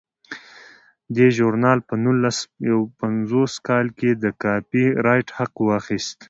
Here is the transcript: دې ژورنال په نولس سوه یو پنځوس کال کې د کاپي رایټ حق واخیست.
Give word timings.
دې 1.15 1.27
ژورنال 1.37 1.79
په 1.87 1.93
نولس 2.03 2.37
سوه 2.43 2.59
یو 2.69 2.79
پنځوس 2.99 3.53
کال 3.67 3.85
کې 3.97 4.09
د 4.13 4.25
کاپي 4.43 4.85
رایټ 5.05 5.27
حق 5.37 5.53
واخیست. 5.67 6.15